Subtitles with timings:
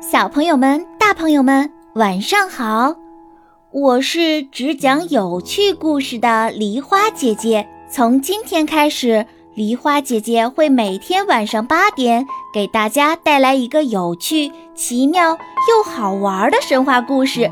[0.00, 2.96] 小朋友们、大朋友们，晚上好！
[3.70, 7.68] 我是只讲有趣故事的梨花姐姐。
[7.90, 15.36] 从今天开始，梨花姐姐会每天晚上八点给大家带来一个有趣、奇妙
[15.68, 17.50] 又好玩的神话故事。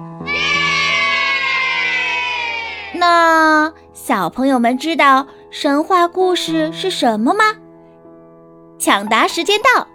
[2.94, 7.44] 那小朋友们知道神话故事是什么吗？
[8.78, 9.86] 抢答时间到！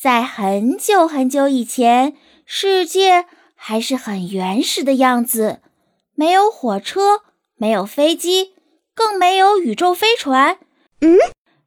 [0.00, 2.14] 在很久很久以前，
[2.46, 3.26] 世界
[3.56, 5.58] 还是很原始的样子，
[6.14, 7.22] 没有火车，
[7.56, 8.54] 没有飞机，
[8.94, 10.58] 更没有宇宙飞船。
[11.00, 11.18] 嗯，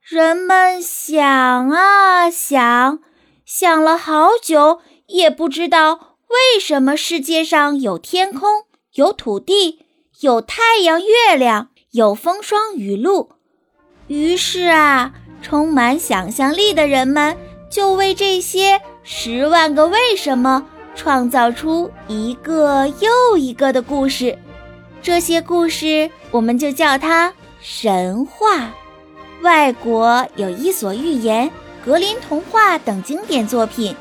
[0.01, 2.99] 人们想啊想，
[3.45, 9.85] 想了好久，也不知道为什么世界上有天空，有土地，
[10.21, 13.33] 有太阳、月亮，有风霜雨露。
[14.07, 15.15] 于是啊。
[15.43, 17.35] 充满想象力的人们
[17.71, 24.37] 就为这些十万个为什么创造出一个又一个的故事，
[25.01, 28.71] 这些故事我们就叫它神话。
[29.41, 31.47] 外国有《伊索寓言》
[31.85, 33.95] 《格林童话》等经典作品，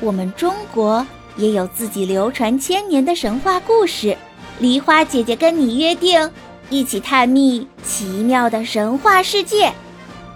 [0.00, 1.04] 我们中国
[1.36, 4.16] 也有自己流传千年的神话故事。
[4.58, 6.30] 梨花姐姐跟你约定，
[6.68, 9.72] 一起探秘奇妙的神话世界。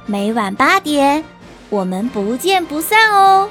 [0.07, 1.23] 每晚八点，
[1.73, 3.49] 我们不见不散哦。